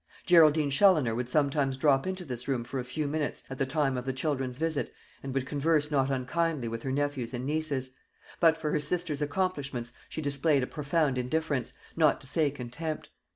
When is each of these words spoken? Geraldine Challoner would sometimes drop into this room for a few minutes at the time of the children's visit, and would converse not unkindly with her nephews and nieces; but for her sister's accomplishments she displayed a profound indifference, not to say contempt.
Geraldine 0.25 0.71
Challoner 0.71 1.13
would 1.13 1.29
sometimes 1.29 1.77
drop 1.77 2.07
into 2.07 2.25
this 2.25 2.47
room 2.47 2.63
for 2.63 2.79
a 2.79 2.83
few 2.83 3.07
minutes 3.07 3.43
at 3.51 3.59
the 3.59 3.67
time 3.67 3.99
of 3.99 4.03
the 4.05 4.13
children's 4.13 4.57
visit, 4.57 4.91
and 5.21 5.31
would 5.31 5.45
converse 5.45 5.91
not 5.91 6.09
unkindly 6.09 6.67
with 6.67 6.81
her 6.81 6.91
nephews 6.91 7.35
and 7.35 7.45
nieces; 7.45 7.91
but 8.39 8.57
for 8.57 8.71
her 8.71 8.79
sister's 8.79 9.21
accomplishments 9.21 9.93
she 10.09 10.19
displayed 10.19 10.63
a 10.63 10.65
profound 10.65 11.19
indifference, 11.19 11.73
not 11.95 12.19
to 12.19 12.25
say 12.25 12.49
contempt. 12.49 13.09